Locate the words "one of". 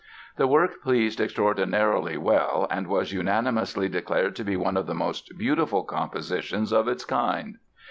4.57-4.87